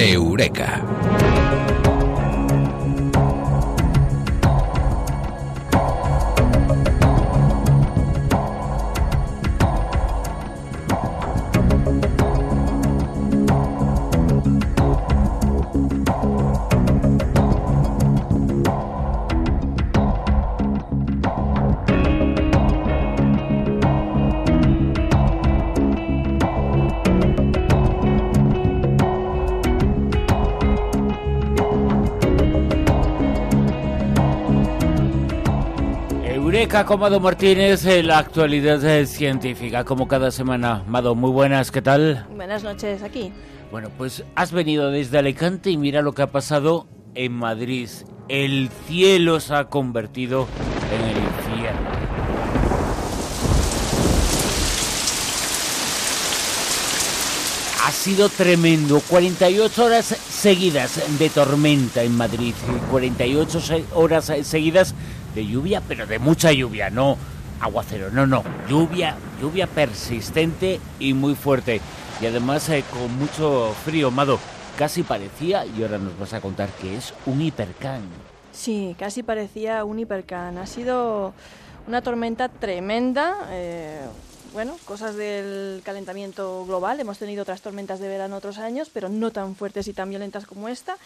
Eureka. 0.00 1.19
Eureka 36.60 36.84
con 36.84 37.00
Mado 37.00 37.20
Martínez, 37.20 37.86
en 37.86 38.08
la 38.08 38.18
actualidad 38.18 38.84
eh, 38.84 39.06
científica, 39.06 39.82
como 39.82 40.06
cada 40.06 40.30
semana. 40.30 40.84
Mado, 40.86 41.14
muy 41.14 41.30
buenas, 41.30 41.70
¿qué 41.70 41.80
tal? 41.80 42.26
Buenas 42.36 42.62
noches, 42.62 43.02
aquí. 43.02 43.32
Bueno, 43.70 43.88
pues 43.96 44.24
has 44.34 44.52
venido 44.52 44.90
desde 44.90 45.16
Alicante 45.16 45.70
y 45.70 45.78
mira 45.78 46.02
lo 46.02 46.12
que 46.12 46.20
ha 46.20 46.26
pasado 46.26 46.86
en 47.14 47.32
Madrid. 47.32 47.88
El 48.28 48.68
cielo 48.86 49.40
se 49.40 49.54
ha 49.54 49.64
convertido 49.70 50.48
en 50.94 51.00
el 51.08 51.16
infierno. 51.16 51.90
Ha 57.86 57.92
sido 57.92 58.28
tremendo. 58.28 59.00
48 59.08 59.84
horas 59.84 60.04
seguidas 60.30 61.00
de 61.18 61.28
tormenta 61.30 62.02
en 62.02 62.16
Madrid. 62.16 62.54
48 62.90 63.60
se- 63.60 63.84
horas 63.94 64.30
seguidas 64.42 64.94
de 65.34 65.46
lluvia, 65.46 65.82
pero 65.86 66.06
de 66.06 66.18
mucha 66.18 66.52
lluvia, 66.52 66.90
no 66.90 67.16
aguacero, 67.60 68.10
no, 68.10 68.26
no. 68.26 68.42
Lluvia, 68.68 69.16
lluvia 69.40 69.66
persistente 69.66 70.80
y 70.98 71.14
muy 71.14 71.34
fuerte. 71.34 71.80
Y 72.20 72.26
además 72.26 72.68
eh, 72.68 72.84
con 72.90 73.16
mucho 73.18 73.74
frío, 73.84 74.10
Mado. 74.10 74.38
Casi 74.78 75.02
parecía, 75.02 75.66
y 75.66 75.82
ahora 75.82 75.98
nos 75.98 76.18
vas 76.18 76.32
a 76.32 76.40
contar 76.40 76.70
que 76.70 76.96
es 76.96 77.12
un 77.26 77.42
hipercán. 77.42 78.02
Sí, 78.52 78.96
casi 78.98 79.22
parecía 79.22 79.84
un 79.84 79.98
hipercan. 79.98 80.56
Ha 80.58 80.66
sido 80.66 81.34
una 81.86 82.02
tormenta 82.02 82.48
tremenda. 82.48 83.36
eh, 83.50 84.00
bueno, 84.52 84.76
cosas 84.84 85.14
del 85.14 85.80
calentamiento 85.84 86.64
global. 86.66 86.98
Hemos 86.98 87.18
tenido 87.18 87.42
otras 87.42 87.60
tormentas 87.62 88.00
de 88.00 88.08
verano 88.08 88.36
otros 88.36 88.58
años, 88.58 88.90
pero 88.92 89.08
no 89.08 89.30
tan 89.30 89.54
fuertes 89.54 89.86
y 89.86 89.92
tan 89.92 90.10
violentas 90.10 90.44
como 90.46 90.68
esta. 90.68 90.96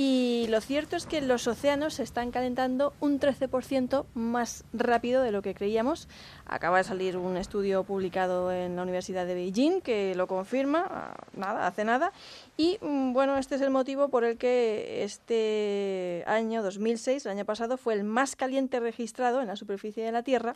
Y 0.00 0.46
lo 0.48 0.60
cierto 0.60 0.94
es 0.94 1.06
que 1.06 1.20
los 1.20 1.48
océanos 1.48 1.94
se 1.94 2.04
están 2.04 2.30
calentando 2.30 2.92
un 3.00 3.18
13% 3.18 4.06
más 4.14 4.62
rápido 4.72 5.24
de 5.24 5.32
lo 5.32 5.42
que 5.42 5.54
creíamos. 5.54 6.06
Acaba 6.46 6.78
de 6.78 6.84
salir 6.84 7.16
un 7.16 7.36
estudio 7.36 7.82
publicado 7.82 8.52
en 8.52 8.76
la 8.76 8.84
Universidad 8.84 9.26
de 9.26 9.34
Beijing 9.34 9.80
que 9.80 10.14
lo 10.14 10.28
confirma, 10.28 10.86
ah, 10.88 11.16
nada, 11.32 11.66
hace 11.66 11.84
nada. 11.84 12.12
Y 12.56 12.78
mm, 12.80 13.12
bueno, 13.12 13.38
este 13.38 13.56
es 13.56 13.60
el 13.60 13.70
motivo 13.70 14.08
por 14.08 14.22
el 14.22 14.38
que 14.38 15.02
este 15.02 16.22
año 16.28 16.62
2006, 16.62 17.26
el 17.26 17.32
año 17.32 17.44
pasado, 17.44 17.76
fue 17.76 17.94
el 17.94 18.04
más 18.04 18.36
caliente 18.36 18.78
registrado 18.78 19.40
en 19.40 19.48
la 19.48 19.56
superficie 19.56 20.04
de 20.04 20.12
la 20.12 20.22
Tierra 20.22 20.54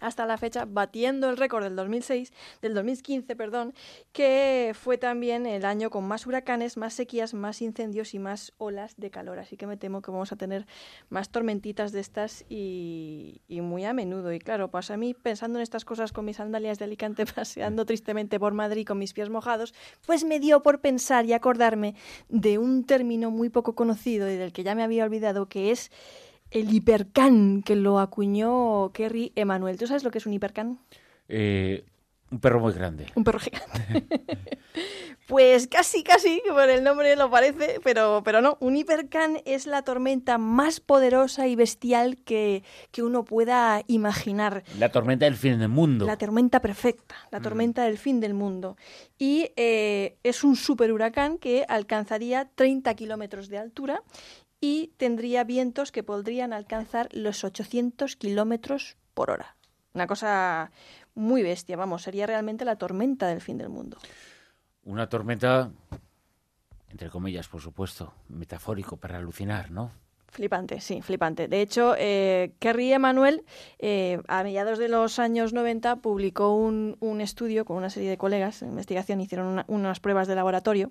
hasta 0.00 0.26
la 0.26 0.38
fecha, 0.38 0.64
batiendo 0.66 1.30
el 1.30 1.36
récord 1.36 1.64
del 1.64 1.76
2006, 1.76 2.32
del 2.62 2.74
2015, 2.74 3.36
perdón, 3.36 3.74
que 4.12 4.72
fue 4.74 4.98
también 4.98 5.46
el 5.46 5.64
año 5.64 5.90
con 5.90 6.04
más 6.04 6.26
huracanes, 6.26 6.76
más 6.76 6.94
sequías, 6.94 7.34
más 7.34 7.62
incendios 7.62 8.14
y 8.14 8.18
más 8.18 8.52
olas 8.58 8.94
de 8.96 9.10
calor. 9.10 9.38
Así 9.38 9.56
que 9.56 9.66
me 9.66 9.76
temo 9.76 10.02
que 10.02 10.10
vamos 10.10 10.32
a 10.32 10.36
tener 10.36 10.66
más 11.08 11.30
tormentitas 11.30 11.92
de 11.92 12.00
estas 12.00 12.44
y, 12.48 13.40
y 13.48 13.60
muy 13.60 13.84
a 13.84 13.92
menudo. 13.92 14.32
Y 14.32 14.38
claro, 14.38 14.70
pues 14.70 14.90
a 14.90 14.96
mí 14.96 15.14
pensando 15.14 15.58
en 15.58 15.62
estas 15.62 15.84
cosas 15.84 16.12
con 16.12 16.24
mis 16.24 16.36
sandalias 16.36 16.78
de 16.78 16.84
Alicante 16.84 17.26
paseando 17.34 17.86
tristemente 17.86 18.38
por 18.38 18.52
Madrid 18.52 18.86
con 18.86 18.98
mis 18.98 19.12
pies 19.12 19.30
mojados, 19.30 19.74
pues 20.06 20.24
me 20.24 20.40
dio 20.40 20.62
por 20.62 20.80
pensar 20.80 21.24
y 21.26 21.32
acordarme 21.32 21.94
de 22.28 22.58
un 22.58 22.84
término 22.84 23.30
muy 23.30 23.48
poco 23.48 23.74
conocido 23.74 24.30
y 24.30 24.36
del 24.36 24.52
que 24.52 24.64
ya 24.64 24.74
me 24.74 24.82
había 24.82 25.04
olvidado, 25.04 25.46
que 25.48 25.70
es 25.70 25.90
el 26.50 26.72
hipercán 26.72 27.62
que 27.62 27.76
lo 27.76 27.98
acuñó 27.98 28.90
Kerry 28.92 29.32
Emanuel. 29.34 29.78
¿Tú 29.78 29.86
sabes 29.86 30.04
lo 30.04 30.10
que 30.10 30.18
es 30.18 30.26
un 30.26 30.32
hipercán? 30.32 30.78
Eh, 31.28 31.84
un 32.30 32.40
perro 32.40 32.58
muy 32.58 32.72
grande. 32.72 33.06
Un 33.14 33.22
perro 33.22 33.38
gigante. 33.38 34.06
pues 35.28 35.68
casi, 35.68 36.02
casi, 36.02 36.42
por 36.48 36.68
el 36.68 36.82
nombre 36.82 37.14
lo 37.14 37.30
parece, 37.30 37.80
pero, 37.84 38.22
pero 38.24 38.40
no. 38.40 38.56
Un 38.60 38.76
hipercán 38.76 39.40
es 39.44 39.66
la 39.66 39.82
tormenta 39.82 40.36
más 40.36 40.80
poderosa 40.80 41.46
y 41.46 41.54
bestial 41.54 42.16
que, 42.16 42.64
que 42.90 43.04
uno 43.04 43.24
pueda 43.24 43.82
imaginar. 43.86 44.64
La 44.80 44.90
tormenta 44.90 45.26
del 45.26 45.36
fin 45.36 45.60
del 45.60 45.68
mundo. 45.68 46.06
La 46.06 46.16
tormenta 46.16 46.60
perfecta, 46.60 47.14
la 47.30 47.40
tormenta 47.40 47.84
del 47.84 47.98
fin 47.98 48.18
del 48.18 48.34
mundo. 48.34 48.76
Y 49.16 49.50
eh, 49.54 50.16
es 50.24 50.42
un 50.42 50.56
super 50.56 50.92
huracán 50.92 51.38
que 51.38 51.64
alcanzaría 51.68 52.48
30 52.54 52.92
kilómetros 52.94 53.48
de 53.48 53.58
altura 53.58 54.02
y 54.64 54.92
tendría 54.96 55.44
vientos 55.44 55.92
que 55.92 56.02
podrían 56.02 56.54
alcanzar 56.54 57.10
los 57.12 57.44
800 57.44 58.16
kilómetros 58.16 58.96
por 59.12 59.30
hora. 59.30 59.56
Una 59.92 60.06
cosa 60.06 60.70
muy 61.14 61.42
bestia, 61.42 61.76
vamos, 61.76 62.00
sería 62.02 62.26
realmente 62.26 62.64
la 62.64 62.76
tormenta 62.76 63.28
del 63.28 63.42
fin 63.42 63.58
del 63.58 63.68
mundo. 63.68 63.98
Una 64.84 65.06
tormenta, 65.06 65.70
entre 66.90 67.10
comillas, 67.10 67.46
por 67.46 67.60
supuesto, 67.60 68.14
metafórico 68.28 68.96
para 68.96 69.18
alucinar, 69.18 69.70
¿no? 69.70 69.90
Flipante, 70.28 70.80
sí, 70.80 71.02
flipante. 71.02 71.46
De 71.46 71.60
hecho, 71.60 71.94
eh, 71.98 72.54
Kerry 72.58 72.90
Emanuel, 72.92 73.44
eh, 73.78 74.20
a 74.28 74.42
mediados 74.44 74.78
de 74.78 74.88
los 74.88 75.18
años 75.18 75.52
90, 75.52 75.96
publicó 75.96 76.56
un, 76.56 76.96
un 77.00 77.20
estudio 77.20 77.66
con 77.66 77.76
una 77.76 77.90
serie 77.90 78.08
de 78.08 78.16
colegas 78.16 78.60
de 78.60 78.66
investigación, 78.66 79.20
hicieron 79.20 79.46
una- 79.46 79.64
unas 79.68 80.00
pruebas 80.00 80.26
de 80.26 80.34
laboratorio 80.34 80.90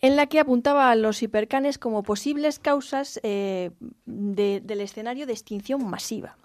en 0.00 0.16
la 0.16 0.26
que 0.26 0.40
apuntaba 0.40 0.90
a 0.90 0.94
los 0.96 1.22
hipercanes 1.22 1.78
como 1.78 2.02
posibles 2.02 2.58
causas 2.58 3.20
eh, 3.22 3.70
de- 4.06 4.60
del 4.62 4.80
escenario 4.80 5.26
de 5.26 5.32
extinción 5.32 5.88
masiva. 5.88 6.36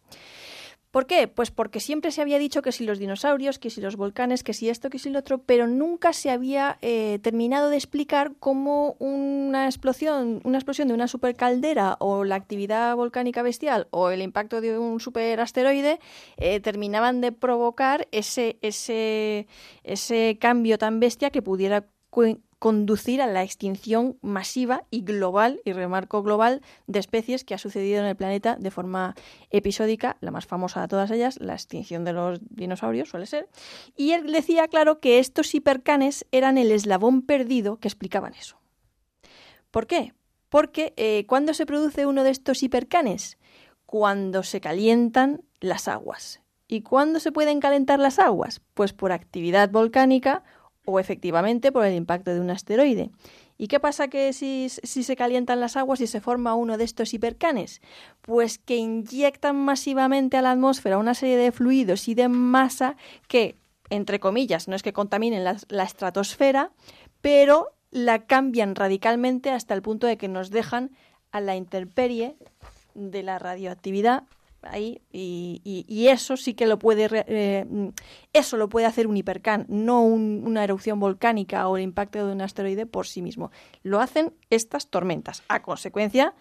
¿Por 0.91 1.07
qué? 1.07 1.28
Pues 1.28 1.50
porque 1.50 1.79
siempre 1.79 2.12
se 2.12 2.22
había 2.22 2.38
dicho 2.38 2.62
que 2.62 2.72
si 2.72 2.85
los 2.85 3.00
dinosaurios, 3.00 3.57
que 3.57 3.72
si 3.72 3.81
los 3.81 3.96
volcanes, 3.96 4.44
que 4.44 4.53
si 4.53 4.69
esto, 4.69 4.91
que 4.91 5.00
si 5.00 5.09
lo 5.09 5.18
otro, 5.18 5.40
pero 5.40 5.66
nunca 5.66 6.13
se 6.13 6.29
había 6.29 6.78
eh, 6.84 7.18
terminado 7.24 7.69
de 7.69 7.78
explicar 7.78 8.34
cómo 8.40 8.96
una 9.00 9.66
explosión, 9.66 10.40
una 10.44 10.59
explosión 10.59 10.88
de 10.90 10.94
una 10.94 11.07
supercaldera 11.07 11.97
o 12.00 12.24
la 12.25 12.35
actividad 12.35 12.95
volcánica 12.95 13.41
bestial 13.41 13.88
o 13.90 14.12
el 14.12 14.22
impacto 14.22 14.62
de 14.62 14.78
un 14.78 15.00
superasteroide 15.00 16.00
eh, 16.38 16.59
terminaban 16.59 17.22
de 17.22 17.31
provocar 17.31 18.07
ese, 18.12 18.59
ese, 18.62 19.47
ese 19.84 20.38
cambio 20.40 20.78
tan 20.78 21.00
bestia 21.00 21.31
que 21.31 21.41
pudiera 21.41 21.88
conducir 22.63 23.22
a 23.22 23.28
la 23.28 23.44
extinción 23.44 24.18
masiva 24.22 24.85
y 24.90 25.01
global, 25.01 25.59
y 25.66 25.74
remarco 25.74 26.24
global, 26.24 26.62
de 26.88 27.00
especies 27.00 27.44
que 27.44 27.53
ha 27.53 27.57
sucedido 27.57 28.00
en 28.00 28.06
el 28.06 28.16
planeta 28.16 28.56
de 28.57 28.72
forma 28.72 29.16
episódica, 29.50 30.16
la 30.22 30.31
más 30.31 30.46
famosa 30.46 30.79
de 30.79 30.88
todas 30.88 31.12
ellas, 31.12 31.38
la 31.41 31.56
extinción 31.56 32.06
de 32.06 32.13
los 32.13 32.40
dinosaurios 32.50 33.09
suele 33.09 33.25
ser. 33.25 33.50
Y 33.97 34.12
él 34.12 34.31
decía, 34.31 34.69
claro, 34.69 35.01
que 35.01 35.19
estos 35.19 35.53
hipercanes 35.53 36.25
eran 36.31 36.57
el 36.57 36.72
eslabón 36.72 37.24
perdido 37.24 37.81
que 37.81 37.90
explicaban 37.90 38.34
eso. 38.34 38.62
¿Por 39.69 39.85
qué? 39.85 40.13
Porque 40.47 40.94
eh, 40.95 41.25
¿cuándo 41.28 41.53
se 41.53 41.66
produce 41.66 42.06
uno 42.06 42.24
de 42.24 42.30
estos 42.30 42.63
hipercanes? 42.63 43.40
Cuando 43.85 44.41
se 44.41 44.62
calientan 44.62 45.44
las 45.59 45.90
aguas. 45.90 46.40
¿Y 46.69 46.80
cuándo 46.80 47.19
se 47.19 47.34
pueden 47.34 47.59
calentar 47.59 48.00
las 48.00 48.19
aguas? 48.19 48.62
Pues 48.74 48.94
por 48.94 49.12
actividad 49.12 49.69
volcánica 49.69 50.45
o 50.86 51.00
efectivamente 51.00 51.72
por 51.72 51.86
el 51.86 51.96
impacto 51.96 52.34
de 52.34 52.40
un 52.40 52.50
asteroide. 52.50 53.10
¿Y 53.57 53.68
qué 53.68 53.80
pasa 53.80 54.07
que 54.07 54.34
si, 54.34 54.69
se 54.69 55.16
calientan 55.16 55.60
las 55.60 55.78
aguas 55.78 56.02
y 56.02 56.07
se 56.07 56.22
forma 56.22 56.56
uno 56.56 56.78
de 56.78 56.84
estos 56.84 57.13
hipercanes? 57.13 57.81
Pues 58.22 58.57
que 58.57 58.78
inyectan 58.78 59.56
masivamente 59.56 60.38
a 60.38 60.42
la 60.42 60.52
atmósfera 60.52 60.98
una 60.98 61.13
serie 61.13 61.38
de 61.38 61.52
fluidos 61.52 62.07
y 62.07 62.16
de 62.16 62.28
masa 62.28 62.98
que, 63.28 63.57
entre 63.90 64.19
comillas, 64.19 64.68
no 64.68 64.75
es 64.75 64.84
que 64.84 64.94
contaminen 64.94 65.44
la, 65.44 65.57
la 65.69 65.84
estratosfera, 65.84 66.72
pero 67.22 67.69
la 67.92 68.25
cambian 68.25 68.75
radicalmente 68.75 69.52
hasta 69.52 69.75
el 69.75 69.84
punto 69.84 70.07
de 70.07 70.18
que 70.18 70.28
nos 70.28 70.50
dejan 70.50 70.92
a 71.31 71.40
la 71.40 71.56
intemperie 71.56 72.36
de 72.96 73.24
la 73.24 73.40
radioactividad 73.40 74.24
ahí 74.65 75.01
y, 75.12 75.62
y, 75.63 75.86
y, 75.88 76.07
eso 76.07 76.38
sí 76.38 76.54
que 76.54 76.65
lo 76.65 76.80
puede 76.80 77.10
eh, 77.27 77.65
eso 78.33 78.57
lo 78.57 78.69
puede 78.69 78.86
hacer 78.86 79.07
un 79.07 79.18
hipercán 79.18 79.65
no 79.69 80.04
un, 80.04 80.44
una 80.45 80.63
erupción 80.63 81.00
volcánica 81.00 81.68
o 81.68 81.77
el 81.77 81.83
impacto 81.83 82.25
de 82.25 82.33
un 82.33 82.42
asteroide 82.42 82.86
por 82.86 83.07
sí 83.07 83.21
mismo 83.21 83.51
lo 83.83 84.00
hacen 84.00 84.33
estas 84.50 84.89
tormentas 84.89 85.44
a 85.48 85.62
consecuencia 85.62 86.33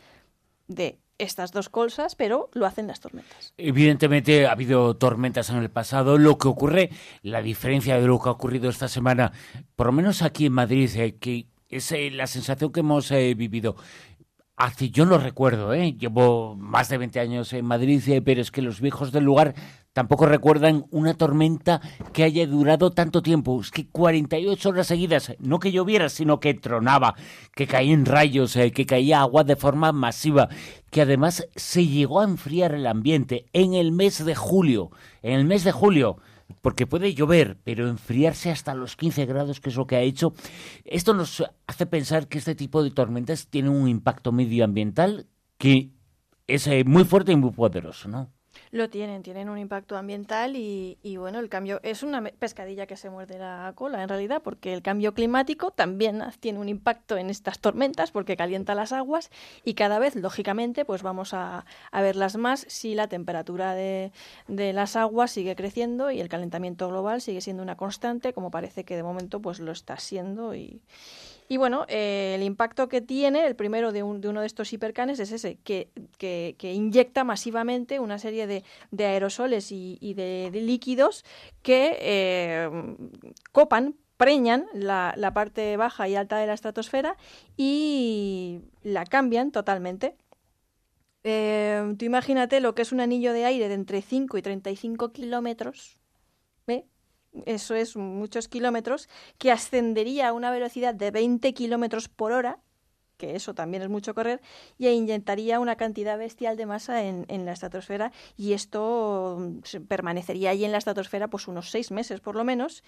de 0.69 0.99
estas 1.19 1.53
dos 1.53 1.69
cosas, 1.69 2.15
pero 2.17 2.51
lo 2.53 2.67
hacen 2.67 2.87
las 2.87 3.01
tormentas. 3.01 3.55
Evidentemente 3.57 4.47
ha 4.47 4.53
habido 4.53 4.97
tormentas 4.97 5.51
en 5.51 5.57
el 5.57 5.71
pasado. 5.71 6.19
Lo 6.19 6.37
que 6.37 6.49
ocurre, 6.49 6.91
la 7.23 7.43
diferencia 7.43 7.99
de 7.99 8.07
lo 8.07 8.21
que 8.21 8.29
ha 8.29 8.33
ocurrido 8.33 8.69
esta 8.69 8.89
semana, 8.89 9.33
por 9.77 9.87
lo 9.87 9.93
menos 9.93 10.23
aquí 10.23 10.47
en 10.47 10.53
Madrid, 10.53 10.91
eh, 10.97 11.17
que 11.19 11.47
es 11.69 11.91
eh, 11.93 12.11
la 12.11 12.27
sensación 12.27 12.73
que 12.73 12.81
hemos 12.81 13.11
eh, 13.11 13.35
vivido. 13.35 13.77
Hace, 14.57 14.91
yo 14.91 15.07
no 15.07 15.17
recuerdo, 15.17 15.73
¿eh? 15.73 15.95
llevo 15.99 16.55
más 16.57 16.91
de 16.91 16.99
20 16.99 17.19
años 17.21 17.53
en 17.55 17.65
Madrid, 17.65 18.03
pero 18.25 18.41
es 18.43 18.51
que 18.51 18.61
los 18.61 18.83
viejos 18.83 19.11
del 19.11 19.25
lugar 19.25 19.55
tampoco 19.95 20.27
recuerdan 20.27 20.85
una 20.91 21.15
tormenta 21.15 21.81
que 22.13 22.23
haya 22.23 22.47
durado 22.47 22.91
tanto 22.93 23.23
tiempo. 23.23 23.59
Es 23.61 23.71
que 23.71 23.89
48 23.89 24.69
horas 24.69 24.87
seguidas, 24.87 25.33
no 25.39 25.59
que 25.59 25.73
lloviera, 25.73 26.11
sino 26.11 26.39
que 26.39 26.53
tronaba, 26.53 27.15
que 27.55 27.67
caían 27.67 28.05
rayos, 28.05 28.53
que 28.53 28.87
caía 28.87 29.21
agua 29.21 29.43
de 29.43 29.57
forma 29.57 29.91
masiva, 29.91 30.49
que 30.91 31.01
además 31.01 31.49
se 31.57 31.87
llegó 31.87 32.21
a 32.21 32.25
enfriar 32.25 32.75
el 32.75 32.87
ambiente 32.87 33.47
en 33.55 33.73
el 33.73 33.91
mes 33.91 34.23
de 34.23 34.35
julio. 34.35 34.91
En 35.23 35.33
el 35.33 35.47
mes 35.47 35.65
de 35.65 35.73
julio 35.73 36.19
porque 36.61 36.87
puede 36.87 37.15
llover, 37.15 37.59
pero 37.65 37.89
enfriarse 37.89 38.51
hasta 38.51 38.75
los 38.75 38.97
15 38.97 39.27
grados, 39.27 39.61
que 39.61 39.71
es 39.71 39.77
lo 39.77 39.87
que 39.87 39.97
ha 39.97 40.01
hecho, 40.01 40.35
esto 40.85 41.15
nos 41.15 41.45
hace 41.67 41.87
pensar 41.87 42.29
que 42.29 42.39
este 42.39 42.55
tipo 42.55 42.83
de 42.83 42.91
tormentas 42.91 43.49
tienen 43.49 43.73
un 43.73 43.89
impacto 43.89 44.33
medioambiental 44.33 45.27
que 45.59 45.91
es 46.47 46.67
eh, 46.67 46.85
muy 46.85 47.05
fuerte 47.05 47.33
y 47.33 47.37
muy 47.37 47.51
poderoso, 47.51 48.09
¿no? 48.09 48.31
Lo 48.73 48.89
tienen, 48.89 49.23
tienen 49.23 49.51
un 49.51 49.59
impacto 49.59 49.99
ambiental 49.99 50.57
y, 50.57 50.97
bueno, 51.19 51.41
el 51.41 51.51
cambio 51.51 51.79
es 51.83 52.03
una 52.03 52.23
pescadilla 52.23 52.87
que 52.87 52.97
se 52.97 53.11
muerde 53.11 53.39
la 53.39 53.71
cola 53.75 54.03
en 54.03 54.09
realidad, 54.09 54.41
porque 54.43 54.73
el 54.73 54.81
cambio 54.81 55.13
climático 55.13 55.73
también 55.73 56.23
tiene 56.41 56.59
un 56.59 56.71
impacto 56.71 57.19
en 57.19 57.29
estas 57.29 57.59
tormentas 57.59 58.13
porque 58.13 58.35
calienta 58.35 58.75
las 58.75 58.93
aguas 58.93 59.31
y 59.63 59.75
cada 59.75 59.99
vez, 59.99 60.17
lógicamente, 60.17 60.87
pues 60.87 61.03
vamos 61.03 61.35
a, 61.35 61.67
verlas 61.93 62.39
más 62.39 62.65
si 62.67 62.95
la 62.95 63.09
temperatura 63.09 63.75
de, 63.75 64.11
de, 64.49 64.73
las 64.73 64.97
aguas 64.97 65.31
sigue 65.31 65.55
creciendo 65.55 66.11
y 66.11 66.23
el 66.23 66.31
calentamiento 66.31 66.89
global 66.89 67.21
sigue 67.21 67.43
siendo 67.43 67.63
una 67.63 67.77
constante, 67.77 68.33
como 68.33 68.51
parece 68.51 68.85
que 68.85 68.97
de 68.97 69.03
momento 69.03 69.41
pues 69.41 69.61
lo 69.61 69.73
está 69.73 69.99
siendo 69.99 70.55
y, 70.55 70.81
y 71.49 71.57
bueno, 71.57 71.85
eh, 71.89 72.35
el 72.37 72.43
impacto 72.43 72.89
que 72.89 73.01
tiene, 73.01 73.47
el 73.47 73.57
primero 73.57 73.93
de, 73.93 74.03
uno 74.03 74.41
de 74.41 74.47
estos 74.47 74.73
hipercanes 74.73 75.21
es 75.21 75.33
ese, 75.33 75.57
que, 75.57 75.89
inyecta 76.63 77.25
masivamente 77.25 78.01
una 78.01 78.19
serie 78.19 78.47
de, 78.47 78.65
aerosoles 78.99 79.71
y, 79.71 80.15
de, 80.15 80.51
líquidos 80.53 81.25
que 81.63 81.97
eh, 82.01 82.71
copan, 83.53 83.97
preñan 84.17 84.67
la, 84.73 85.33
parte 85.35 85.77
baja 85.77 86.09
y 86.09 86.15
alta 86.15 86.39
de 86.39 86.47
la 86.47 86.55
estratosfera 86.55 87.17
y 87.57 88.61
la 88.83 89.05
cambian 89.05 89.51
totalmente. 89.51 90.17
Eh, 91.25 91.95
tú 91.99 92.05
imagínate 92.05 92.61
lo 92.61 92.75
que 92.75 92.83
es 92.83 92.93
un 92.93 93.01
anillo 93.01 93.33
de 93.33 93.45
aire 93.45 93.69
de 93.69 93.75
entre 93.75 94.03
5 94.03 94.39
y 94.39 94.43
35 94.43 95.13
kilómetros, 95.13 95.99
¿eh? 96.67 96.85
Eso 97.47 97.75
es 97.75 97.97
muchos 97.97 98.49
kilómetros, 98.49 99.09
que 99.39 99.51
ascendería 99.51 100.29
a 100.29 100.33
una 100.33 100.51
velocidad 100.51 100.95
de 100.95 101.11
20 101.11 101.53
kilómetros 101.55 102.09
por 102.09 102.33
hora, 102.33 102.59
que 103.17 103.37
eso 103.37 103.55
también 103.55 103.83
es 103.83 103.89
mucho 103.89 104.15
correr, 104.15 104.41
y 104.79 104.89
inyectaría 104.89 105.61
una 105.61 105.77
cantidad 105.77 106.19
bestial 106.19 106.57
de 106.57 106.67
masa 106.67 107.05
en, 107.05 107.45
la 107.45 107.53
estratosfera, 107.53 108.13
y 108.37 108.53
esto 108.53 109.39
mm, 109.39 109.85
permanecería 109.87 110.51
ahí 110.51 110.65
en 110.65 110.73
la 110.73 110.79
estratosfera 110.79 111.29
pues 111.29 111.49
unos 111.49 111.71
seis 111.71 111.91
meses 111.91 112.21
por 112.21 112.37
lo 112.37 112.45
menos, 112.45 112.83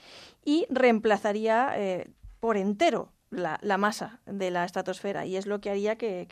y 0.44 0.66
reemplazaría 0.70 1.72
eh, 1.76 2.10
por 2.40 2.56
entero 2.56 3.13
la, 3.30 3.78
masa 3.78 4.20
de 4.26 4.50
la 4.50 4.64
estratosfera 4.64 5.26
y 5.26 5.36
es 5.36 5.46
lo 5.46 5.60
que 5.60 5.70
haría 5.70 5.96
que, 5.96 6.26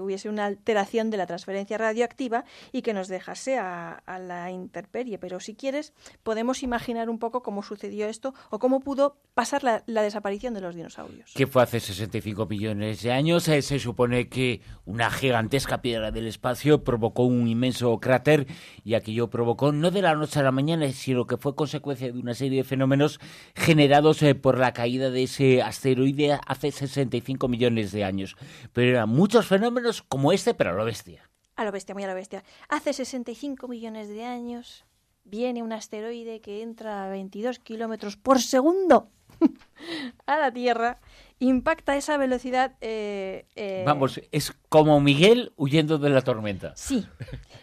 hubiese 0.00 0.28
una 0.28 0.46
alteración 0.46 1.10
de 1.10 1.16
la 1.16 1.26
transferencia 1.26 1.78
radioactiva 1.78 2.44
y 2.72 2.82
que 2.82 2.92
nos 2.92 3.08
dejase 3.08 3.58
a, 3.58 4.02
la 4.06 4.50
intemperie. 4.50 5.18
Pero 5.18 5.40
si 5.40 5.54
quieres, 5.54 5.92
podemos 6.22 6.62
imaginar 6.62 7.10
un 7.10 7.18
poco 7.18 7.42
cómo 7.42 7.62
sucedió 7.62 8.06
esto 8.06 8.34
o 8.50 8.58
cómo 8.58 8.80
pudo 8.80 9.16
pasar 9.34 9.62
la, 9.64 9.82
desaparición 9.86 10.54
de 10.54 10.60
los 10.60 10.74
dinosaurios. 10.74 11.32
Que 11.34 11.46
fue 11.46 11.62
hace 11.62 11.80
65 11.80 12.46
millones 12.46 13.02
de 13.02 13.12
años. 13.12 13.48
Eh, 13.48 13.62
se 13.62 13.78
supone 13.78 14.28
que 14.28 14.60
una 14.84 15.10
gigantesca 15.10 15.80
piedra 15.80 16.10
del 16.10 16.26
espacio 16.26 16.84
provocó 16.84 17.24
un 17.24 17.48
inmenso 17.48 17.98
cráter 18.00 18.46
y 18.84 18.94
aquello 18.94 19.30
provocó 19.30 19.72
no 19.72 19.90
de 19.90 20.02
la 20.02 20.14
noche 20.14 20.40
a 20.40 20.42
la 20.42 20.52
mañana, 20.52 20.90
sino 20.92 21.26
que 21.26 21.36
fue 21.36 21.54
consecuencia 21.54 22.12
de 22.12 22.18
una 22.18 22.34
serie 22.34 22.58
de 22.58 22.64
fenómenos 22.64 23.18
generados 23.54 24.22
eh, 24.22 24.34
por 24.34 24.58
la 24.58 24.72
caída 24.72 25.10
de 25.10 25.24
ese 25.24 25.62
asteroide 25.62 26.13
hace 26.46 26.70
65 26.70 27.48
millones 27.48 27.92
de 27.92 28.04
años. 28.04 28.36
Pero 28.72 28.90
eran 28.90 29.08
muchos 29.08 29.46
fenómenos 29.46 30.02
como 30.02 30.32
este, 30.32 30.54
pero 30.54 30.70
a 30.70 30.74
lo 30.74 30.84
bestia. 30.84 31.30
A 31.56 31.64
lo 31.64 31.72
bestia, 31.72 31.94
muy 31.94 32.04
a 32.04 32.08
lo 32.08 32.14
bestia. 32.14 32.42
Hace 32.68 32.92
65 32.92 33.68
millones 33.68 34.08
de 34.08 34.24
años 34.24 34.84
viene 35.24 35.62
un 35.62 35.72
asteroide 35.72 36.40
que 36.40 36.62
entra 36.62 37.04
a 37.04 37.08
22 37.08 37.58
kilómetros 37.58 38.16
por 38.16 38.40
segundo 38.40 39.10
a 40.26 40.38
la 40.38 40.52
Tierra, 40.52 40.98
impacta 41.38 41.92
a 41.92 41.96
esa 41.96 42.16
velocidad. 42.16 42.74
Eh, 42.80 43.46
eh, 43.56 43.82
Vamos, 43.86 44.20
es 44.32 44.52
como 44.68 45.00
Miguel 45.00 45.52
huyendo 45.56 45.98
de 45.98 46.10
la 46.10 46.22
tormenta. 46.22 46.72
Sí, 46.76 47.06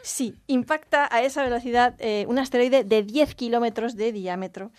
sí, 0.01 0.35
impacta 0.47 1.07
a 1.11 1.21
esa 1.21 1.43
velocidad 1.43 1.95
eh, 1.99 2.25
un 2.27 2.39
asteroide 2.39 2.83
de 2.83 3.03
10 3.03 3.35
kilómetros 3.35 3.95
de 3.95 4.11
diámetro 4.11 4.71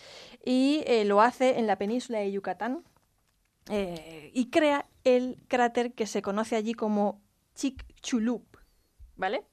y 0.45 0.85
lo 1.05 1.21
hace 1.21 1.59
en 1.59 1.67
la 1.67 1.77
península 1.77 2.19
de 2.19 2.33
Yucatán, 2.33 2.83
eh, 3.69 4.31
y 4.35 4.51
crea 4.51 4.87
el 5.05 5.39
cráter 5.49 5.93
que 5.93 6.07
se 6.07 6.23
conoce 6.23 6.57
allí 6.57 6.75
como 6.75 7.21
Chicxulub, 7.55 8.45
¿vale? 9.17 9.45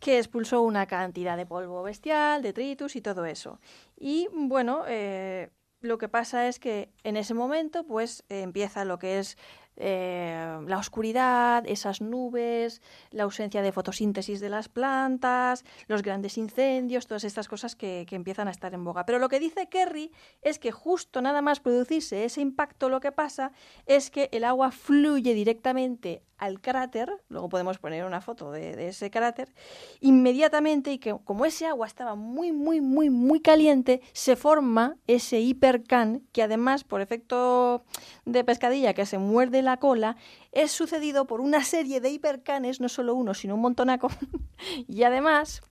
Que 0.00 0.18
expulsó 0.18 0.62
una 0.62 0.86
cantidad 0.86 1.36
de 1.36 1.46
polvo 1.46 1.82
bestial, 1.82 2.42
detritus 2.42 2.96
y 2.96 3.00
todo 3.00 3.24
eso. 3.26 3.60
Y 3.98 4.28
bueno, 4.32 4.84
eh, 4.86 5.50
lo 5.80 5.98
que 5.98 6.08
pasa 6.08 6.48
es 6.48 6.58
que 6.58 6.92
en 7.02 7.16
ese 7.16 7.34
momento 7.34 7.84
pues 7.84 8.24
empieza 8.28 8.84
lo 8.84 8.98
que 8.98 9.18
es 9.18 9.36
eh, 9.76 10.58
la 10.66 10.78
oscuridad, 10.78 11.64
esas 11.66 12.00
nubes, 12.00 12.82
la 13.10 13.24
ausencia 13.24 13.62
de 13.62 13.72
fotosíntesis 13.72 14.40
de 14.40 14.48
las 14.48 14.68
plantas, 14.68 15.64
los 15.86 16.02
grandes 16.02 16.36
incendios, 16.38 17.06
todas 17.06 17.24
estas 17.24 17.48
cosas 17.48 17.74
que, 17.74 18.04
que, 18.08 18.16
empiezan 18.16 18.48
a 18.48 18.50
estar 18.50 18.74
en 18.74 18.84
boga. 18.84 19.06
Pero 19.06 19.18
lo 19.18 19.28
que 19.28 19.40
dice 19.40 19.68
Kerry 19.68 20.12
es 20.42 20.58
que 20.58 20.72
justo 20.72 21.22
nada 21.22 21.42
más 21.42 21.60
producirse 21.60 22.24
ese 22.24 22.40
impacto, 22.40 22.88
lo 22.88 23.00
que 23.00 23.12
pasa 23.12 23.52
es 23.86 24.10
que 24.10 24.28
el 24.32 24.44
agua 24.44 24.70
fluye 24.70 25.34
directamente 25.34 26.22
al 26.42 26.60
cráter, 26.60 27.08
luego 27.28 27.48
podemos 27.48 27.78
poner 27.78 28.04
una 28.04 28.20
foto 28.20 28.50
de, 28.50 28.88
ese 28.88 29.12
cráter, 29.12 29.54
inmediatamente 30.00 30.90
y 30.90 30.98
que 30.98 31.16
como 31.24 31.44
ese 31.44 31.66
agua 31.66 31.86
estaba 31.86 32.16
muy, 32.16 32.50
muy, 32.50 32.80
muy, 32.80 33.10
muy 33.10 33.40
caliente, 33.40 34.02
se 34.12 34.34
forma 34.34 34.96
ese 35.06 35.38
hipercan 35.38 36.24
que 36.32 36.42
además 36.42 36.82
por 36.82 37.00
efecto 37.00 37.84
de 38.24 38.42
pescadilla 38.42 38.92
que 38.92 39.06
se 39.06 39.18
muerde 39.18 39.61
la 39.62 39.78
cola, 39.78 40.16
es 40.52 40.72
sucedido 40.72 41.26
por 41.26 41.40
una 41.40 41.64
serie 41.64 42.00
de 42.00 42.10
hipercanes, 42.10 42.80
no 42.80 42.88
solo 42.88 43.14
uno, 43.14 43.34
sino 43.34 43.54
un 43.54 43.62
montonaco, 43.62 44.08
y 44.88 45.02
además 45.04 45.62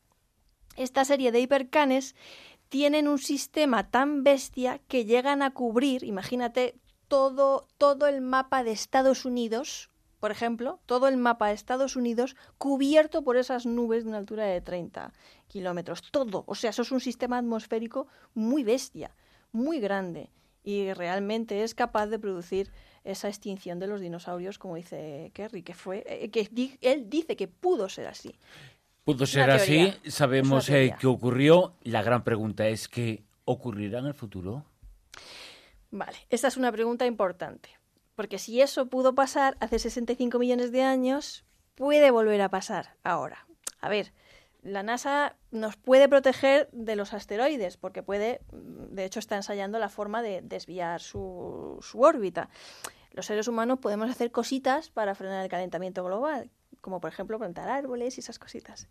esta 0.76 1.06
serie 1.06 1.32
de 1.32 1.42
hipercanes 1.42 2.16
tienen 2.70 3.08
un 3.08 3.20
sistema 3.20 3.90
tan 3.90 4.24
bestia 4.24 4.80
que 4.88 5.06
llegan 5.06 5.42
a 5.42 5.52
cubrir, 5.52 6.04
imagínate, 6.04 6.80
todo, 7.08 7.68
todo 7.78 8.08
el 8.08 8.22
mapa 8.22 8.64
de 8.64 8.72
Estados 8.72 9.26
Unidos 9.26 9.92
por 10.22 10.30
ejemplo, 10.30 10.80
todo 10.86 11.08
el 11.08 11.18
mapa 11.18 11.48
de 11.48 11.56
Estados 11.56 11.96
Unidos 11.96 12.36
cubierto 12.60 13.24
por 13.24 13.38
esas 13.38 13.66
nubes 13.66 14.04
de 14.04 14.10
una 14.10 14.20
altura 14.20 14.46
de 14.46 14.62
30 14.62 15.12
kilómetros. 15.48 16.04
Todo. 16.12 16.44
O 16.46 16.54
sea, 16.54 16.70
eso 16.70 16.84
es 16.84 16.92
un 16.92 17.00
sistema 17.00 17.40
atmosférico 17.40 18.06
muy 18.36 18.64
bestia, 18.64 19.16
muy 19.52 19.80
grande. 19.80 20.30
Y 20.64 20.94
realmente 20.94 21.64
es 21.64 21.74
capaz 21.74 22.06
de 22.06 22.20
producir 22.20 22.72
esa 23.04 23.28
extinción 23.28 23.80
de 23.80 23.88
los 23.88 24.02
dinosaurios, 24.02 24.58
como 24.60 24.76
dice 24.76 25.32
Kerry, 25.34 25.64
que 25.64 25.74
fue, 25.74 26.04
eh, 26.08 26.30
que 26.30 26.50
él 26.82 27.10
dice 27.10 27.36
que 27.36 27.48
pudo 27.48 27.90
ser 27.90 28.08
así. 28.08 28.36
Pudo 29.04 29.26
ser 29.26 29.50
así, 29.50 29.94
sabemos 30.08 30.70
eh, 30.70 30.96
qué 31.00 31.08
ocurrió. 31.08 31.74
La 31.84 32.04
gran 32.04 32.24
pregunta 32.24 32.68
es 32.68 32.88
¿qué 32.88 33.24
ocurrirá 33.46 34.00
en 34.00 34.08
el 34.08 34.14
futuro. 34.14 34.66
Vale, 35.90 36.18
esta 36.30 36.48
es 36.48 36.58
una 36.58 36.72
pregunta 36.72 37.06
importante. 37.06 37.70
Porque 38.16 38.38
si 38.38 38.62
eso 38.62 38.88
pudo 38.88 39.16
pasar 39.16 39.58
hace 39.60 39.80
65 39.80 40.38
millones 40.38 40.72
de 40.72 40.84
años, 40.84 41.44
puede 41.76 42.12
volver 42.12 42.42
a 42.42 42.50
pasar 42.50 42.96
ahora. 43.04 43.48
A 43.80 43.90
ver, 43.90 44.14
la 44.62 44.84
NASA 44.84 45.36
nos 45.52 45.76
puede 45.76 46.08
proteger 46.08 46.70
de 46.72 46.96
los 46.96 47.14
asteroides, 47.14 47.78
porque 47.78 48.04
puede, 48.04 48.42
de 48.52 49.06
hecho 49.06 49.20
está 49.20 49.36
ensayando 49.36 49.80
la 49.80 49.90
forma 49.90 50.22
de 50.22 50.42
desviar 50.42 51.02
su, 51.02 51.80
su 51.82 52.02
órbita. 52.02 52.50
Los 53.12 53.26
seres 53.26 53.48
humanos 53.48 53.80
podemos 53.80 54.10
hacer 54.10 54.32
cositas 54.32 54.90
para 54.90 55.16
frenar 55.16 55.44
el 55.44 55.50
calentamiento 55.50 56.04
global, 56.04 56.52
como 56.80 57.02
por 57.02 57.12
ejemplo 57.12 57.40
plantar 57.40 57.70
árboles 57.70 58.18
y 58.18 58.22
esas 58.22 58.40
cositas. 58.40 58.88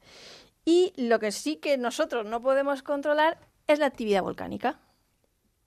Y 0.64 0.92
lo 0.96 1.18
que 1.18 1.32
sí 1.32 1.56
que 1.56 1.78
nosotros 1.78 2.26
no 2.26 2.42
podemos 2.42 2.82
controlar 2.82 3.38
es 3.66 3.78
la 3.78 3.86
actividad 3.86 4.22
volcánica. 4.22 4.80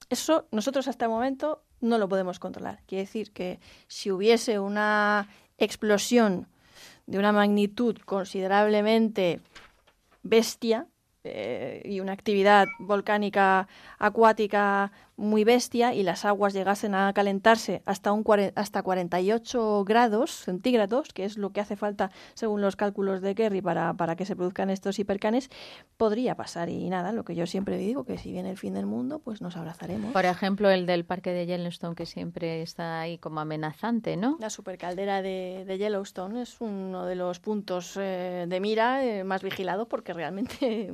Eso 0.09 0.47
nosotros 0.51 0.87
hasta 0.87 1.05
el 1.05 1.11
momento 1.11 1.63
no 1.79 1.97
lo 1.97 2.09
podemos 2.09 2.39
controlar. 2.39 2.81
Quiere 2.85 3.05
decir 3.05 3.31
que 3.31 3.59
si 3.87 4.11
hubiese 4.11 4.59
una 4.59 5.29
explosión 5.57 6.47
de 7.07 7.19
una 7.19 7.31
magnitud 7.31 7.97
considerablemente 8.05 9.41
bestia, 10.23 10.87
eh, 11.25 11.81
y 11.85 11.99
una 12.01 12.11
actividad 12.13 12.67
volcánica 12.79 13.67
acuática 14.05 14.91
muy 15.15 15.43
bestia 15.43 15.93
y 15.93 16.03
las 16.03 16.25
aguas 16.25 16.53
llegasen 16.53 16.93
a 16.95 17.13
calentarse 17.13 17.81
hasta 17.85 18.11
un 18.11 18.25
hasta 18.55 18.81
48 18.81 19.85
grados 19.85 20.31
centígrados, 20.31 21.13
que 21.13 21.23
es 21.23 21.37
lo 21.37 21.51
que 21.51 21.61
hace 21.61 21.75
falta 21.75 22.11
según 22.33 22.61
los 22.61 22.75
cálculos 22.75 23.21
de 23.21 23.33
Kerry 23.33 23.61
para, 23.61 23.93
para 23.93 24.15
que 24.15 24.25
se 24.25 24.35
produzcan 24.35 24.69
estos 24.69 24.99
hipercanes, 24.99 25.49
podría 25.97 26.35
pasar. 26.35 26.69
Y 26.69 26.89
nada, 26.89 27.13
lo 27.13 27.23
que 27.23 27.35
yo 27.35 27.45
siempre 27.45 27.77
digo, 27.77 28.03
que 28.03 28.17
si 28.17 28.31
viene 28.31 28.49
el 28.49 28.57
fin 28.57 28.73
del 28.73 28.85
mundo, 28.85 29.19
pues 29.19 29.41
nos 29.41 29.55
abrazaremos. 29.55 30.11
Por 30.11 30.25
ejemplo, 30.25 30.69
el 30.69 30.85
del 30.85 31.05
parque 31.05 31.31
de 31.31 31.45
Yellowstone, 31.45 31.95
que 31.95 32.05
siempre 32.05 32.61
está 32.61 33.01
ahí 33.01 33.17
como 33.19 33.39
amenazante, 33.39 34.17
¿no? 34.17 34.37
La 34.39 34.49
supercaldera 34.49 35.21
de, 35.21 35.63
de 35.65 35.77
Yellowstone 35.77 36.41
es 36.41 36.59
uno 36.59 37.05
de 37.05 37.15
los 37.15 37.39
puntos 37.39 37.97
eh, 37.97 38.45
de 38.49 38.59
mira 38.59 39.05
eh, 39.05 39.23
más 39.23 39.43
vigilados 39.43 39.87
porque 39.87 40.13
realmente 40.13 40.93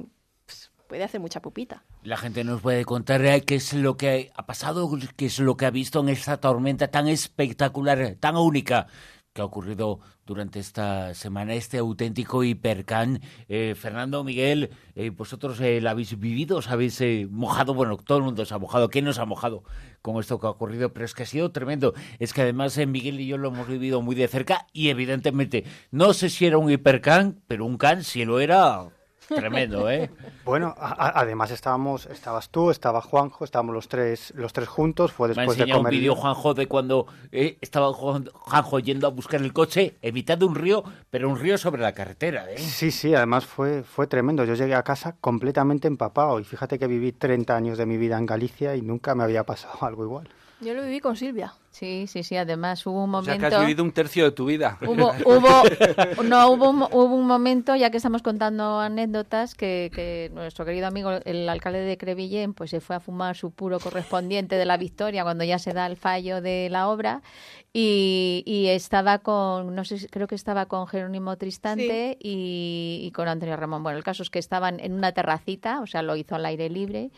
puede 0.90 1.04
hacer 1.04 1.22
mucha 1.22 1.42
pupita. 1.42 1.86
La 2.04 2.18
gente 2.18 2.44
nos 2.44 2.62
puede 2.62 2.84
contar 2.84 3.24
eh, 3.24 3.42
qué 3.42 3.56
es 3.56 3.74
lo 3.74 3.96
que 3.96 4.32
ha 4.36 4.46
pasado, 4.46 4.90
qué 5.16 5.28
es 5.28 5.40
lo 5.40 5.56
que 5.56 5.68
ha 5.68 5.72
visto 5.72 6.02
en 6.02 6.10
esta 6.10 6.38
tormenta 6.38 6.90
tan 6.90 7.08
espectacular, 7.08 8.16
tan 8.20 8.36
única 8.36 8.88
que 9.34 9.42
ha 9.42 9.46
ocurrido 9.46 10.00
durante 10.26 10.60
esta 10.60 11.14
semana, 11.14 11.54
este 11.54 11.78
auténtico 11.78 12.44
hipercán. 12.44 13.22
Eh, 13.48 13.76
Fernando, 13.78 14.24
Miguel, 14.24 14.72
eh, 14.96 15.12
vosotros 15.12 15.60
eh, 15.62 15.80
la 15.82 15.92
habéis 15.92 16.20
vivido, 16.20 16.58
os 16.58 16.70
habéis 16.70 17.02
mojado, 17.30 17.74
bueno, 17.74 17.98
todo 17.98 18.18
el 18.18 18.24
mundo 18.24 18.44
se 18.46 18.54
ha 18.54 18.58
mojado, 18.58 18.90
¿quién 18.90 19.06
nos 19.06 19.20
ha 19.20 19.26
mojado 19.26 19.64
con 20.02 20.20
esto 20.20 20.40
que 20.40 20.48
ha 20.48 20.52
ocurrido? 20.52 20.92
Pero 20.94 21.06
es 21.06 21.14
que 21.14 21.24
ha 21.24 21.28
sido 21.28 21.52
tremendo. 21.52 21.94
Es 22.18 22.34
que 22.34 22.42
además 22.42 22.78
Miguel 22.88 23.20
y 23.20 23.28
yo 23.28 23.38
lo 23.38 23.50
hemos 23.50 23.68
vivido 23.68 24.02
muy 24.02 24.16
de 24.16 24.28
cerca 24.28 24.68
y 24.74 24.90
evidentemente, 24.90 25.66
no 25.92 26.14
sé 26.14 26.30
si 26.30 26.48
era 26.48 26.58
un 26.58 26.72
hipercán, 26.72 27.42
pero 27.48 27.66
un 27.66 27.78
can, 27.78 28.04
si 28.04 28.26
lo 28.26 28.40
era, 28.40 28.90
Tremendo, 29.36 29.90
¿eh? 29.90 30.10
Bueno, 30.46 30.74
además 30.78 31.52
estábamos, 31.52 32.08
estabas 32.08 32.50
tú, 32.50 32.72
estaba 32.72 33.02
Juanjo, 33.02 33.46
estábamos 33.46 33.76
los 33.76 33.88
tres, 33.88 34.34
los 34.36 34.52
tres 34.52 34.68
juntos. 34.68 35.12
Fue 35.12 35.28
después 35.28 35.58
Me 35.58 35.66
de 35.66 35.72
comer. 35.72 35.94
un 35.94 36.00
vídeo 36.00 36.16
Juanjo 36.16 36.54
de 36.56 36.68
cuando 36.68 37.06
eh, 37.32 37.58
estaba 37.62 37.94
Juanjo 37.94 38.80
yendo 38.80 39.06
a 39.06 39.12
buscar 39.12 39.42
el 39.42 39.54
coche 39.54 39.98
en 40.02 40.14
mitad 40.14 40.38
de 40.38 40.46
un 40.46 40.56
río, 40.56 40.84
pero 41.12 41.30
un 41.30 41.38
río 41.38 41.58
sobre 41.58 41.82
la 41.82 41.94
carretera, 41.94 42.50
¿eh? 42.52 42.58
Sí, 42.58 42.90
sí, 42.92 43.14
además 43.14 43.46
fue, 43.46 43.84
fue 43.84 44.08
tremendo. 44.08 44.44
Yo 44.44 44.56
llegué 44.56 44.74
a 44.76 44.84
casa 44.84 45.16
completamente 45.22 45.88
empapado 45.88 46.40
y 46.40 46.44
fíjate 46.44 46.80
que 46.80 46.88
viví 46.88 47.12
30 47.12 47.56
años 47.56 47.78
de 47.78 47.86
mi 47.86 47.98
vida 47.98 48.18
en 48.18 48.26
Galicia 48.26 48.76
y 48.76 48.82
nunca 48.82 49.14
me 49.14 49.24
había 49.24 49.44
pasado 49.46 49.78
algo 49.82 50.04
igual. 50.04 50.30
Yo 50.62 50.74
lo 50.74 50.84
viví 50.84 51.00
con 51.00 51.16
Silvia. 51.16 51.54
Sí, 51.72 52.06
sí, 52.08 52.24
sí. 52.24 52.36
Además 52.36 52.86
hubo 52.86 53.04
un 53.04 53.10
momento. 53.12 53.32
O 53.32 53.40
sea, 53.40 53.50
que 53.50 53.56
has 53.56 53.62
vivido 53.62 53.84
un 53.84 53.94
tercio 53.94 54.26
de 54.26 54.32
tu 54.32 54.46
vida. 54.46 54.78
Hubo, 54.82 55.14
hubo, 55.26 56.24
no, 56.24 56.52
hubo, 56.52 56.70
hubo 56.92 57.16
un 57.16 57.26
momento, 57.26 57.76
ya 57.76 57.90
que 57.90 57.98
estamos 57.98 58.22
contando 58.22 58.80
anécdotas, 58.80 59.56
que, 59.56 59.90
que, 59.94 60.30
nuestro 60.34 60.66
querido 60.66 60.88
amigo, 60.88 61.12
el 61.24 61.48
alcalde 61.48 61.80
de 61.80 61.98
Crevillén, 61.98 62.54
pues 62.54 62.72
se 62.72 62.82
fue 62.82 62.98
a 62.98 63.00
fumar 63.00 63.38
su 63.38 63.52
puro 63.52 63.80
correspondiente 63.80 64.56
de 64.56 64.66
la 64.66 64.78
victoria 64.78 65.24
cuando 65.24 65.46
ya 65.46 65.60
se 65.60 65.72
da 65.72 65.86
el 65.86 65.96
fallo 65.96 66.42
de 66.42 66.68
la 66.70 66.90
obra 66.90 67.22
y, 67.72 68.44
y 68.46 68.68
estaba 68.68 69.20
con, 69.20 69.76
no 69.76 69.86
sé, 69.86 70.10
creo 70.10 70.28
que 70.28 70.36
estaba 70.36 70.66
con 70.66 70.88
Jerónimo 70.88 71.38
Tristante 71.38 72.18
y, 72.20 73.00
y 73.04 73.12
con 73.12 73.28
Antonio 73.28 73.56
Ramón. 73.56 73.84
Bueno, 73.84 73.98
el 73.98 74.04
caso 74.04 74.24
es 74.24 74.30
que 74.30 74.40
estaban 74.40 74.80
en 74.80 74.94
una 74.94 75.12
terracita, 75.12 75.80
o 75.82 75.88
sea, 75.88 76.02
lo 76.02 76.16
hizo 76.16 76.36
al 76.36 76.46
aire 76.46 76.70
libre. 76.70 77.12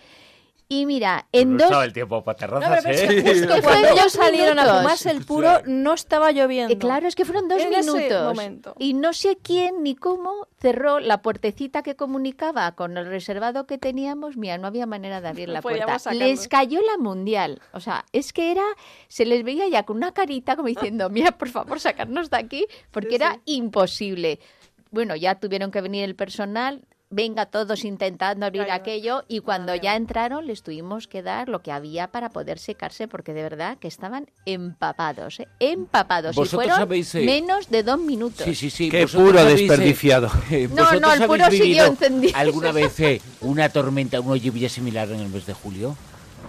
Y 0.72 0.86
mira, 0.86 1.28
en 1.34 1.58
no 1.58 1.70
dos... 1.70 1.84
el 1.84 1.92
tiempo 1.92 2.24
para 2.24 2.38
terrazas, 2.38 2.86
¿eh? 2.86 2.92
Es 2.92 3.02
que 3.02 3.22
justo 3.24 3.62
cuando 3.62 3.90
ellos 3.90 4.14
salieron 4.14 4.58
a 4.58 4.78
fumarse 4.78 5.12
el 5.12 5.26
puro, 5.26 5.62
no 5.66 5.94
estaba 5.94 6.32
lloviendo. 6.32 6.74
Eh, 6.74 6.78
claro, 6.78 7.10
es 7.10 7.16
que 7.16 7.26
fueron 7.26 7.50
dos 7.50 7.62
en 7.62 7.72
minutos. 7.72 8.02
Ese 8.02 8.22
momento. 8.22 8.76
Y 8.80 8.94
no 8.94 9.12
sé 9.12 9.38
quién 9.44 9.84
ni 9.84 9.96
cómo 9.96 10.48
cerró 10.62 11.02
la 11.02 11.22
puertecita 11.22 11.84
que 11.84 11.98
comunicaba 11.98 12.72
con 12.72 12.98
el 12.98 13.06
reservado 13.06 13.68
que 13.68 13.78
teníamos. 13.78 14.38
Mira, 14.38 14.58
no 14.60 14.68
había 14.68 14.86
manera 14.86 15.20
de 15.20 15.28
abrir 15.28 15.50
la 15.50 15.62
puerta. 15.62 15.98
Les 16.14 16.48
cayó 16.48 16.80
la 16.82 16.98
mundial. 16.98 17.62
O 17.74 17.82
sea, 17.82 18.06
es 18.14 18.32
que 18.32 18.54
era... 18.54 18.64
Se 19.10 19.26
les 19.26 19.44
veía 19.44 19.68
ya 19.68 19.84
con 19.84 19.98
una 19.98 20.14
carita 20.14 20.56
como 20.56 20.70
diciendo, 20.70 21.10
mira, 21.10 21.34
por 21.34 21.50
favor, 21.50 21.82
sacarnos 21.82 22.30
de 22.30 22.38
aquí, 22.38 22.66
porque 22.92 23.10
sí, 23.10 23.16
era 23.16 23.34
sí. 23.34 23.56
imposible. 23.58 24.40
Bueno, 24.90 25.18
ya 25.18 25.36
tuvieron 25.36 25.70
que 25.70 25.82
venir 25.82 26.06
el 26.06 26.16
personal, 26.16 26.86
venga 27.12 27.46
todos 27.46 27.84
intentando 27.84 28.46
abrir 28.46 28.64
claro. 28.64 28.82
aquello 28.82 29.24
y 29.28 29.40
cuando 29.40 29.76
ya 29.76 29.96
entraron 29.96 30.48
les 30.48 30.64
tuvimos 30.64 31.08
que 31.08 31.22
dar 31.22 31.50
lo 31.50 31.62
que 31.62 31.72
había 31.72 32.08
para 32.08 32.30
poder 32.30 32.58
secarse 32.58 33.08
porque 33.08 33.34
de 33.34 33.44
verdad 33.44 33.78
que 33.78 33.88
estaban 33.88 34.32
empapados, 34.46 35.42
¿eh? 35.42 35.48
empapados 35.60 36.38
y 36.38 36.46
fueron 36.46 36.92
eh... 36.92 37.26
menos 37.26 37.70
de 37.70 37.84
dos 37.84 38.00
minutos. 38.00 38.46
Sí, 38.46 38.56
sí, 38.56 38.70
sí. 38.70 38.90
Qué 38.90 39.06
puro 39.08 39.40
habéis, 39.40 39.68
desperdiciado. 39.68 40.32
Eh, 40.52 40.68
no, 40.74 40.92
no, 41.00 41.14
el 41.14 41.26
puro 41.26 41.50
siguió 41.50 41.86
encendido. 41.86 42.34
¿Alguna 42.36 42.72
vez 42.72 43.00
eh, 43.00 43.22
una 43.42 43.70
tormenta, 43.70 44.20
una 44.20 44.36
lluvia 44.36 44.68
similar 44.68 45.10
en 45.10 45.22
el 45.22 45.30
mes 45.30 45.46
de 45.46 45.54
julio? 45.54 45.96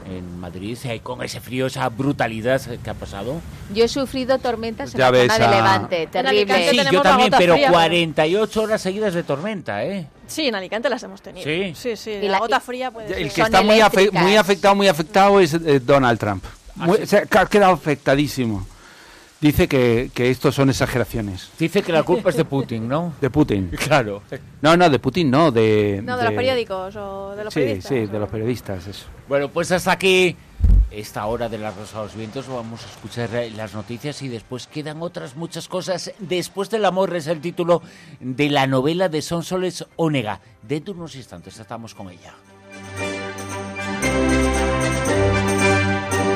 En 0.08 0.40
Madrid, 0.40 0.76
con 1.02 1.22
ese 1.22 1.40
frío, 1.40 1.66
esa 1.66 1.88
brutalidad 1.88 2.60
que 2.82 2.90
ha 2.90 2.94
pasado. 2.94 3.40
Yo 3.74 3.84
he 3.84 3.88
sufrido 3.88 4.38
tormentas 4.38 4.92
Ya 4.92 5.08
en 5.08 5.12
la 5.14 5.18
ves 5.18 5.32
zona 5.32 5.44
a- 5.44 5.50
de 5.50 5.56
Levante, 5.56 6.06
terrible. 6.08 6.70
Sí, 6.70 6.80
yo 6.90 7.02
también, 7.02 7.30
pero 7.36 7.54
fría, 7.54 7.70
48 7.70 8.62
horas 8.62 8.80
seguidas 8.82 9.14
de 9.14 9.22
tormenta, 9.22 9.84
¿eh? 9.84 10.06
Sí, 10.26 10.48
en 10.48 10.54
Alicante 10.54 10.88
las 10.88 11.02
hemos 11.02 11.20
tenido. 11.22 11.44
Sí. 11.44 11.72
sí, 11.76 11.96
sí. 11.96 12.10
Y 12.10 12.22
la, 12.26 12.32
la- 12.32 12.38
gota 12.40 12.60
fría 12.60 12.90
puede 12.90 13.06
El 13.08 13.30
ser. 13.30 13.32
que 13.32 13.42
está 13.42 13.62
muy, 13.62 13.78
afe- 13.80 14.10
muy 14.12 14.36
afectado, 14.36 14.74
muy 14.74 14.88
afectado 14.88 15.40
es 15.40 15.54
eh, 15.54 15.80
Donald 15.80 16.18
Trump. 16.18 16.44
¿Ah, 16.78 16.86
Muy- 16.86 16.98
que 16.98 17.38
ha 17.38 17.46
quedado 17.46 17.72
afectadísimo. 17.74 18.66
Dice 19.42 19.66
que, 19.66 20.10
que 20.14 20.30
esto 20.30 20.52
son 20.52 20.70
exageraciones. 20.70 21.50
Dice 21.58 21.82
que 21.82 21.90
la 21.92 22.04
culpa 22.04 22.30
es 22.30 22.36
de 22.36 22.44
Putin, 22.44 22.86
¿no? 22.88 23.12
De 23.20 23.28
Putin. 23.28 23.70
Claro. 23.76 24.22
No, 24.62 24.76
no, 24.76 24.88
de 24.88 24.98
Putin 25.00 25.30
no, 25.30 25.50
de... 25.50 26.00
No, 26.02 26.16
de, 26.16 26.24
los 26.24 26.32
periódicos 26.32 26.94
o 26.96 27.34
de 27.34 27.42
los 27.44 27.52
Sí, 27.52 27.58
periodistas. 27.60 27.88
sí, 27.88 28.06
de 28.06 28.16
o- 28.16 28.20
los 28.20 28.28
periodistas, 28.30 28.86
eso. 28.86 29.06
Bueno, 29.28 29.48
pues 29.48 29.72
hasta 29.72 29.90
aquí 29.92 30.36
esta 30.92 31.26
hora 31.26 31.48
de 31.48 31.58
la 31.58 31.72
Rosa 31.72 31.98
de 31.98 32.04
los 32.04 32.14
Vientos. 32.14 32.46
Vamos 32.46 32.84
a 32.84 32.86
escuchar 32.88 33.34
eh, 33.34 33.50
las 33.50 33.74
noticias 33.74 34.22
y 34.22 34.28
después 34.28 34.68
quedan 34.68 35.02
otras 35.02 35.34
muchas 35.34 35.66
cosas. 35.66 36.12
Después 36.20 36.70
del 36.70 36.84
amor 36.84 37.14
es 37.16 37.26
el 37.26 37.40
título 37.40 37.82
de 38.20 38.48
la 38.48 38.68
novela 38.68 39.08
de 39.08 39.22
Sonsoles 39.22 39.84
Onega. 39.96 40.40
Dentro 40.62 40.94
de 40.94 41.00
unos 41.00 41.16
instantes 41.16 41.58
estamos 41.58 41.94
con 41.96 42.08
ella. 42.10 42.32